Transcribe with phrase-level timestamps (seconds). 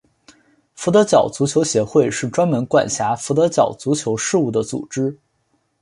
[0.73, 5.15] 佛得角足球协会是专门管辖佛得角足球事务的组织。